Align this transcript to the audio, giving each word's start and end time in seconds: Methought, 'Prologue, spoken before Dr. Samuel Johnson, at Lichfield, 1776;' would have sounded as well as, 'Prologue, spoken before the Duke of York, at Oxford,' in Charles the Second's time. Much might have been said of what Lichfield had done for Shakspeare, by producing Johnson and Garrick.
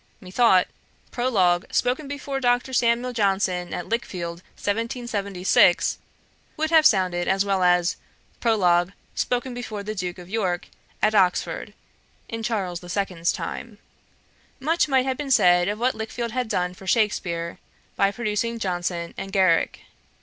Methought, 0.19 0.65
'Prologue, 1.11 1.67
spoken 1.71 2.07
before 2.07 2.39
Dr. 2.39 2.73
Samuel 2.73 3.13
Johnson, 3.13 3.71
at 3.71 3.87
Lichfield, 3.87 4.39
1776;' 4.57 5.99
would 6.57 6.71
have 6.71 6.87
sounded 6.87 7.27
as 7.27 7.45
well 7.45 7.61
as, 7.61 7.97
'Prologue, 8.39 8.93
spoken 9.13 9.53
before 9.53 9.83
the 9.83 9.93
Duke 9.93 10.17
of 10.17 10.27
York, 10.27 10.69
at 11.03 11.13
Oxford,' 11.13 11.75
in 12.27 12.41
Charles 12.41 12.79
the 12.79 12.89
Second's 12.89 13.31
time. 13.31 13.77
Much 14.59 14.87
might 14.87 15.05
have 15.05 15.17
been 15.17 15.29
said 15.29 15.67
of 15.67 15.77
what 15.77 15.93
Lichfield 15.93 16.31
had 16.31 16.47
done 16.49 16.73
for 16.73 16.87
Shakspeare, 16.87 17.59
by 17.95 18.09
producing 18.09 18.57
Johnson 18.57 19.13
and 19.19 19.31
Garrick. 19.31 19.81